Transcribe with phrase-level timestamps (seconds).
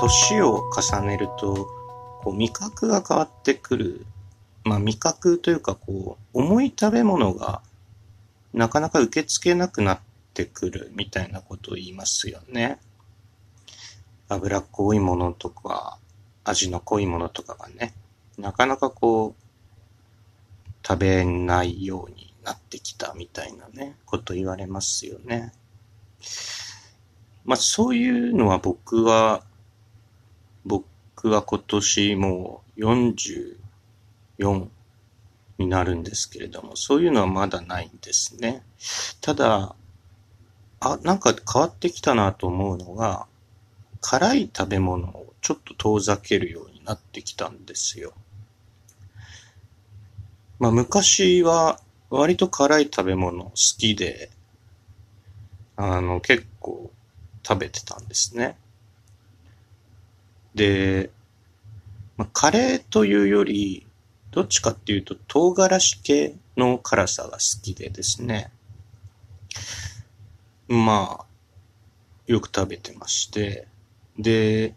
[0.00, 1.68] 年を重ねると、
[2.22, 4.06] こう味覚が変わってくる。
[4.64, 7.60] まあ味覚というかこう、重い食べ物が
[8.54, 10.00] なかなか受け付けなくなっ
[10.32, 12.78] てくるみたいなことを言いますよね。
[14.28, 15.98] 脂っこいものとか、
[16.44, 17.94] 味の濃いものとかがね、
[18.38, 25.52] なかなかこう、食べないようになってきたみたいなね、こと言われますよね。
[27.44, 29.42] まあそういうのは僕は、
[30.64, 34.68] 僕は今年もう44
[35.58, 38.62] になるんですけれども、そういうのはまだないんですね。
[39.20, 39.74] ただ、
[40.80, 43.26] あ、なんか変わってきたなと思うのが、
[44.00, 48.14] 辛い食べ物をちょっと遠ざけるようになってきたんですよ。
[50.58, 51.80] まあ昔は
[52.10, 54.30] 割と辛い食べ物好きで、
[55.76, 56.90] あの結構
[57.46, 58.56] 食べてたんですね。
[60.60, 61.08] で、
[62.18, 63.86] まあ、カレーというより、
[64.30, 68.52] どっちかっていうと唐辛子系の辛さが好きでですね。
[70.68, 71.24] まあ、
[72.26, 73.68] よく食べてまして、
[74.18, 74.74] で、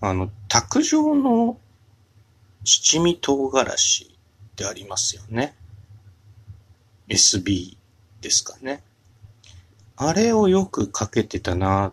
[0.00, 1.56] あの、卓上の
[2.64, 4.08] 七味唐辛子っ
[4.56, 5.54] てありますよね。
[7.08, 7.76] SB
[8.20, 8.82] ですかね。
[9.96, 11.92] あれをよくかけてたなっ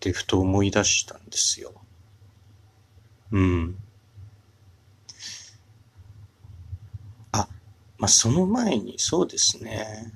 [0.00, 1.72] てふと思い出したんですよ。
[3.32, 3.76] うん。
[7.32, 7.48] あ、
[7.98, 10.12] まあ、その前にそうですね。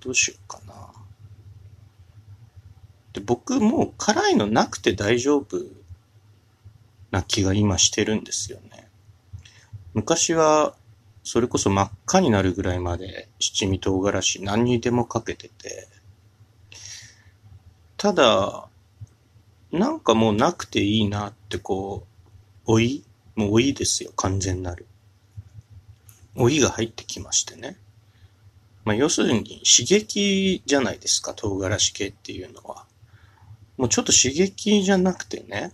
[0.00, 0.74] どうしようかな。
[3.12, 5.58] で、僕もう辛いのなくて大丈夫
[7.10, 8.88] な気が今してるんですよね。
[9.94, 10.74] 昔は、
[11.24, 15.86] それこそ真っ赤になるぐらいまで七味唐辛子何にでもかけてて、
[17.96, 18.68] ただ、
[19.72, 22.06] なんかもうなくていいなってこ
[22.66, 24.86] う、老いもう老いですよ、完全なる。
[26.34, 27.76] 老いが入ってきましてね。
[28.84, 32.84] まあ要するに刺激じゃないですか、唐辛子系っていうのは。
[33.78, 35.72] もうちょっと刺激じゃなくてね、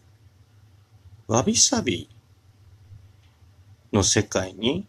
[1.27, 2.09] わびさび
[3.93, 4.87] の世界に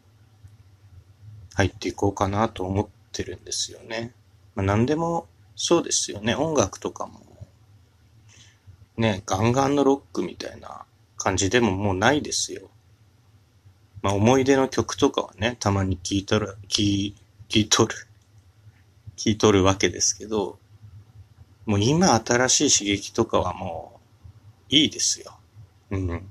[1.56, 4.14] 入っていこうかなと思ってるんですよね。
[4.56, 6.36] まあ、何でもそうですよね。
[6.36, 7.29] 音楽とかも。
[9.00, 10.84] ね、ガンガンのロックみたいな
[11.16, 12.70] 感じでももうないですよ。
[14.02, 17.14] まあ思い出の曲とかはね、たまに聴いとる、聴、
[17.48, 17.96] 聴いとる、
[19.16, 20.60] 聴いとるわけですけど、
[21.66, 24.02] もう今新しい刺激とかはも
[24.70, 25.32] ういいですよ。
[25.92, 26.30] うん。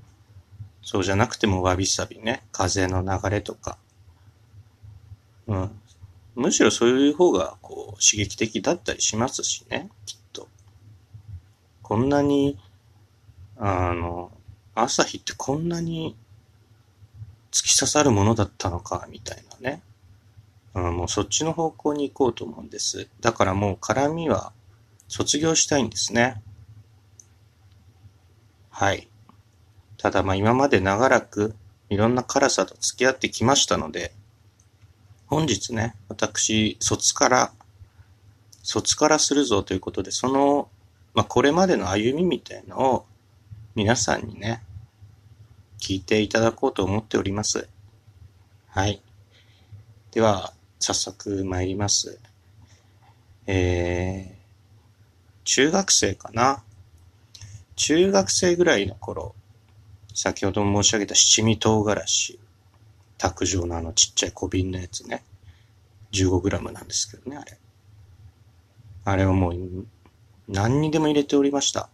[0.82, 3.78] そうじゃなくてもわびさびね、風の流れとか。
[5.46, 5.70] うん。
[6.34, 10.18] むしろそういう方がこう刺激的だったりしますしね、きっ。
[11.88, 12.58] こんなに、
[13.56, 14.30] あの、
[14.74, 16.14] 朝日ってこんなに
[17.50, 19.82] 突き刺さるものだったのか、みたいなね。
[20.74, 23.08] うん、もうそっちの方向に行こうと思うんです。
[23.22, 24.52] だからもう絡みは
[25.08, 26.42] 卒業したいんですね。
[28.68, 29.08] はい。
[29.96, 31.54] ただまあ今まで長らく
[31.88, 34.12] いろんな辛さと付き合ってきましたので、
[35.26, 37.52] 本日ね、私、卒から、
[38.62, 40.68] 卒からするぞということで、その、
[41.14, 43.06] まあこれまでの歩みみたいのを
[43.74, 44.62] 皆さんにね、
[45.80, 47.68] 聞いていただこうと思っております。
[48.68, 49.00] はい。
[50.10, 52.18] では、早速参ります。
[53.46, 56.62] えー、中学生かな？
[57.76, 59.34] 中学生ぐらいの頃、
[60.14, 62.38] 先ほども申し上げた七味唐辛子、
[63.16, 65.24] 卓上のあのちっちゃい小瓶のやつね。
[66.12, 67.58] 15g なんですけどね、あれ。
[69.04, 69.86] あれをもう
[70.48, 71.88] 何にでも入れておりました。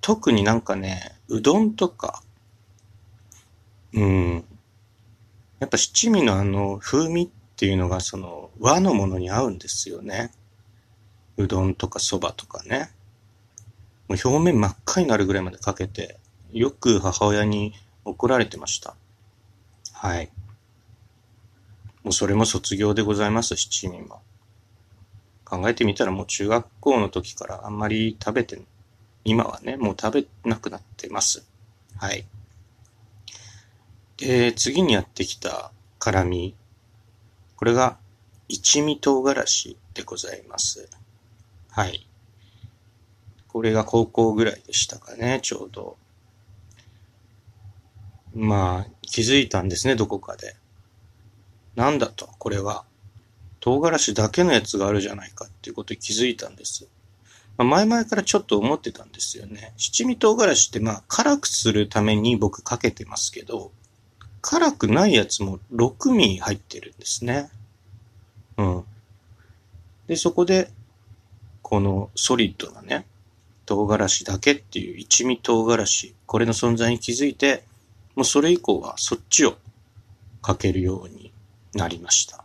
[0.00, 2.22] 特になんかね、うどんとか、
[3.94, 4.44] うん。
[5.60, 10.32] やっぱ七味のあの風味っていうのがその和のものに合うんですよね。
[11.36, 12.90] うどんとかそばとかね。
[14.08, 16.18] もう表面真っ赤になるぐらいまでかけて、
[16.52, 17.74] よく母親に
[18.04, 18.96] 怒られてました。
[19.92, 20.30] はい。
[22.02, 24.20] もうそれも卒業でございます、七味も。
[25.52, 28.62] 考えてみたらもう中学校の時からあんまり食べて、
[29.22, 31.46] 今はね、もう食べなくなってます。
[31.98, 32.24] はい。
[34.16, 36.54] で、次にやってきた辛味。
[37.56, 37.98] これが
[38.48, 40.88] 一味唐辛子でございます。
[41.68, 42.08] はい。
[43.46, 45.98] これが高校ぐらいでしたかね、ちょうど。
[48.34, 50.56] まあ、気づいたんですね、どこかで。
[51.74, 52.86] なんだと、これは。
[53.62, 56.88] 唐辛子だけのやつがあるじゃないかっていうことに気づいたんです。
[57.56, 59.72] まあ、前々からちょっと思ってたんですよね。
[59.76, 63.70] 七味唐辛子ってまあ辛くするために僕かけてますけど、
[64.40, 67.50] 辛くないやつも6味入ってるんですね。
[68.56, 68.84] うん。
[70.08, 70.68] で、そこで、
[71.62, 73.06] このソリッドなね、
[73.64, 77.62] 唐辛子だけっていう一味唐辛子、これの存在に気づいて、
[78.16, 79.56] もうそれ以降はそっちを
[80.42, 81.32] かけるように
[81.74, 82.44] なりました。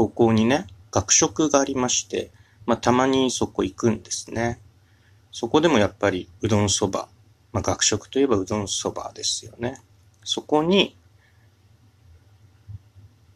[0.00, 2.30] 高校にね、学食がありまして、
[2.64, 4.58] まあたまにそこ行くんですね。
[5.30, 7.06] そこでもやっぱりうどんそば、
[7.52, 9.82] まあ学食といえばうどんそばですよね。
[10.24, 10.96] そこに、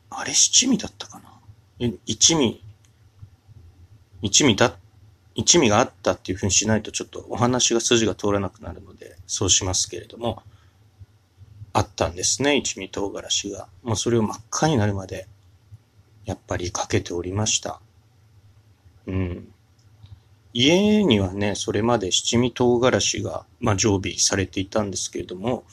[0.09, 1.21] あれ七味だったか
[1.79, 1.91] な？
[2.07, 2.63] 一味、
[4.23, 4.75] 一味だ、
[5.35, 10.43] 一味があったっていうふうにしないとちょっとお話が筋が通らなくなるので、そうしますけれども、
[11.75, 13.69] あったんですね、一味唐辛子が。
[13.83, 15.29] もうそれを真っ赤になるまで、
[16.25, 17.81] やっぱりかけておりました。
[19.07, 19.49] うん。
[20.53, 25.65] 家にはね、それまで七味唐辛子が、まあ、常備されていたんですけれども、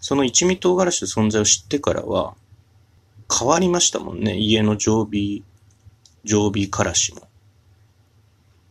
[0.00, 2.34] その一味唐辛子の存在を知ってからは、
[3.30, 4.38] 変わりましたもんね。
[4.38, 5.42] 家の常備、
[6.24, 7.28] 常備からしも。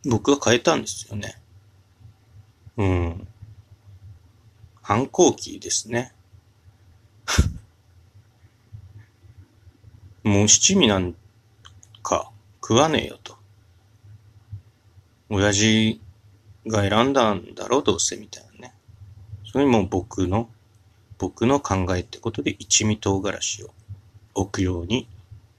[0.05, 1.35] 僕が変えたんですよね。
[2.77, 3.27] うん。
[4.81, 6.13] 反抗期ですね。
[10.23, 11.19] もう七味なんか
[12.67, 13.37] 食わねえよと。
[15.29, 16.01] 親父
[16.67, 18.73] が選んだんだろう、どうせみたいなね。
[19.49, 20.49] それも僕の、
[21.17, 23.69] 僕の考えってことで一味唐辛子を
[24.33, 25.07] 置くように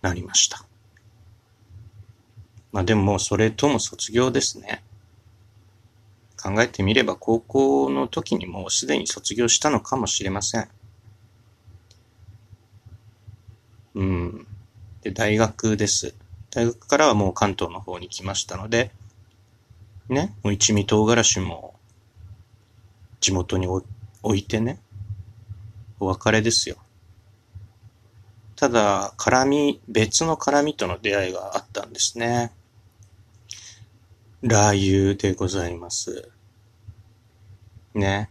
[0.03, 0.67] なりました。
[2.73, 4.85] まあでもそれとも卒業ですね。
[6.37, 10.69] 考えてみれば高校の時にもうすでに卒業したのかもしれません。
[13.95, 14.47] うん。
[15.01, 16.15] で、大学です。
[16.51, 18.91] 大学からはもう関東の方に来ましたので、
[20.09, 21.75] ね、もう一味唐辛子も
[23.21, 23.85] 地元に置
[24.37, 24.81] いてね、
[26.01, 26.77] お別れですよ。
[28.57, 32.53] ただ、絡み、別の絡みとの出会いがあったんですね。
[34.43, 36.31] ラー油でございます。
[37.95, 38.31] ね。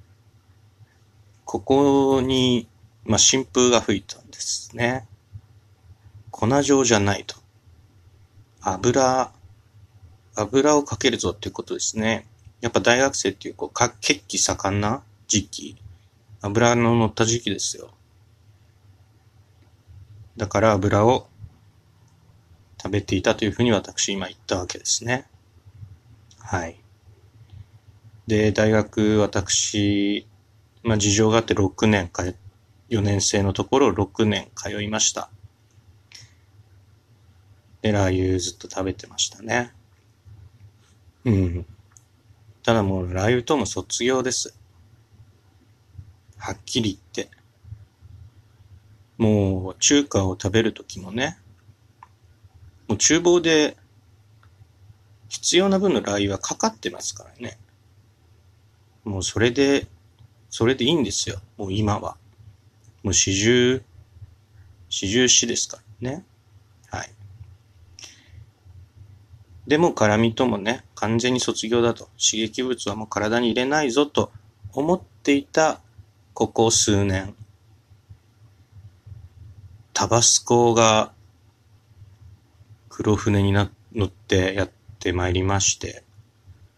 [1.45, 2.67] ここに、
[3.05, 5.07] まあ、新風が吹いたんですね。
[6.31, 7.46] 粉状じゃないと。
[8.62, 9.31] 油、
[10.36, 12.27] 油をかけるぞっていうことですね。
[12.62, 15.77] やっぱ大学生っていう、こう、か、血気盛んな時期。
[16.42, 17.92] 油の乗った時期ですよ。
[20.38, 21.27] だから油を
[22.81, 25.27] 食べていたというふうに私今言ったわけですね。
[26.39, 26.80] はい。
[28.27, 30.27] で、大学私、
[30.83, 32.24] まあ事情があって6年か、
[32.89, 35.30] 4年生のところ6年通いました。
[37.81, 39.74] で、ラー油ずっと食べてましたね。
[41.25, 41.65] うん。
[42.63, 44.57] ただもうラー油とも卒業です。
[46.38, 47.35] はっきり言って。
[49.18, 51.38] もう中華を食べるときもね、
[52.88, 53.75] もう厨房で
[55.30, 57.57] 必要な分のラー油はかかってますからね。
[59.03, 59.88] もうそれで、
[60.50, 61.39] それでいいんですよ。
[61.57, 62.18] もう今は。
[63.03, 63.83] もう四十、
[64.89, 66.25] 四十四ですからね。
[66.89, 67.09] はい。
[69.68, 72.06] でも辛味ともね、完全に卒業だと。
[72.18, 74.31] 刺激物はもう体に入れないぞと
[74.71, 75.81] 思っていた
[76.33, 77.36] ここ数年。
[79.94, 81.12] タバスコが
[82.88, 86.04] 黒船にな乗ってやってまいりまして、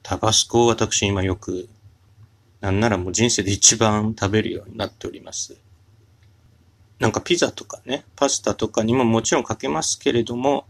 [0.01, 1.69] タバスコを私今よく、
[2.59, 5.55] なんならもう人生で一番食べるようになっております。
[6.97, 10.65] なんかピザとかね、パスタとかにももちろんかけますけれども、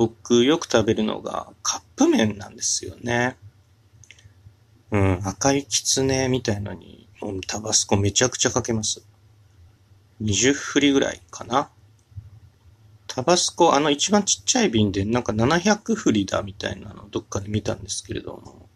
[0.00, 3.36] 僕よく食べるのがカップ麺なんですよね。
[4.90, 9.04] うん、赤いきつねみたいのに、もうタバスコめちゃくちゃかけます。
[10.22, 11.68] 20振りぐらいかな。
[13.08, 18.70] タバスコ、あの一番ちっちゃい瓶でなんか700振りだみたいなのをどっかで見たんですけれども、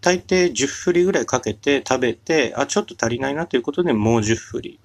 [0.00, 4.80] 大抵10振りぐらいかけて食べて、あ、ちょっと足りないなということでもう10振り。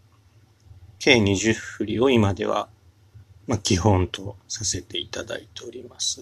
[1.00, 2.68] 計20振りを今では、
[3.48, 6.22] まあ、基本とさせていただいております。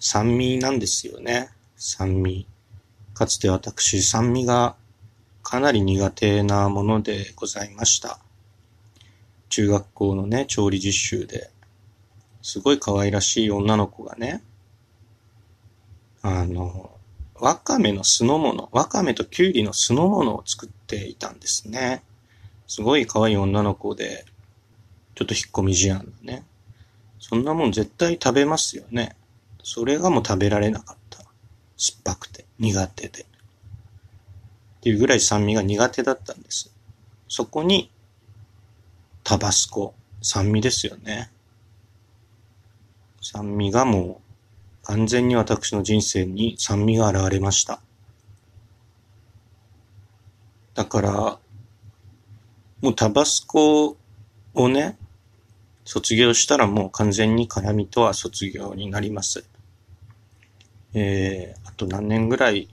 [0.00, 1.50] 酸味なんですよね。
[1.76, 2.46] 酸味。
[3.14, 4.76] かつて私、酸味が
[5.42, 8.18] かなり苦手なものでございました。
[9.50, 11.50] 中学校のね、調理実習で、
[12.42, 14.42] すごい可愛らしい女の子がね、
[16.22, 16.90] あの、
[17.34, 22.02] わかめの酢の物、わかめときゅうりの酢の物を作っていたんですね。
[22.74, 24.24] すごい可愛い女の子で、
[25.14, 26.44] ちょっと引っ込み思案のね。
[27.20, 29.14] そんなもん絶対食べますよね。
[29.62, 31.20] それがもう食べられなかった。
[31.76, 33.22] 酸っぱくて、苦手で。
[33.22, 33.26] っ
[34.80, 36.74] ていうぐらい酸味が苦手だったんです。
[37.28, 37.92] そこに、
[39.22, 41.30] タバスコ、酸味ですよね。
[43.22, 44.20] 酸味がも
[44.82, 47.80] う、完全に私の人生に酸味が現れました。
[50.74, 51.38] だから、
[52.84, 53.96] もうタバスコ
[54.52, 54.98] をね、
[55.86, 59.42] 卒業したらもう完全に辛味とは卒業になります。
[60.92, 62.68] えー、あと何年ぐらい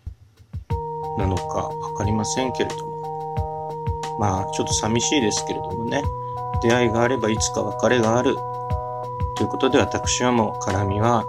[1.18, 4.18] なのかわかりませんけれども。
[4.20, 6.04] まあ、ちょっと寂しいですけれどもね。
[6.62, 8.36] 出会いがあればいつか別れがある。
[9.38, 11.24] ということで私はもう絡みは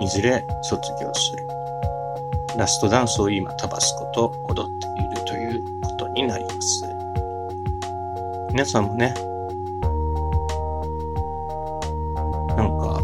[0.00, 1.44] いずれ卒業する。
[2.56, 6.89] ラストダンスを今タバスコと踊っているということになります。
[8.52, 9.14] 皆さんもね、
[12.56, 13.00] なんか、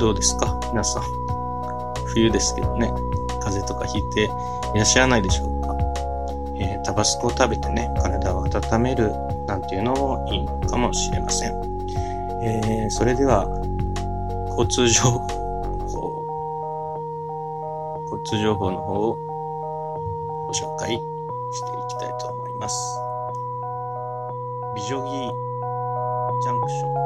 [0.00, 0.58] どうですか？
[0.72, 1.02] 皆さん。
[2.06, 2.92] 冬ですけどね。
[3.40, 4.28] 風邪とかひいてい
[4.76, 5.76] らっしゃらないでしょうか？
[6.56, 9.12] えー、タバスコを食べてね、体を温める
[9.46, 11.52] なんていうのもいいのかもしれません。
[12.42, 13.46] えー、それでは、
[14.58, 16.26] 交通情報、
[18.10, 19.16] 交通情報の方を
[20.48, 21.00] ご紹介してい
[21.88, 23.09] きたいと思います。
[24.72, 27.00] 美女木ジャンクションが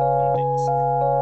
[0.00, 1.21] 混んでいますね。